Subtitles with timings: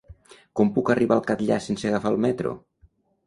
[0.59, 2.55] Com puc arribar al Catllar sense agafar el metro?